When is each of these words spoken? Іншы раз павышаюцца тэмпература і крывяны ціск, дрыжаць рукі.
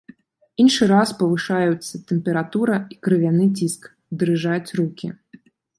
Іншы 0.63 0.87
раз 0.91 1.11
павышаюцца 1.19 1.95
тэмпература 2.13 2.81
і 2.95 3.01
крывяны 3.09 3.45
ціск, 3.61 3.81
дрыжаць 4.23 4.69
рукі. 4.83 5.07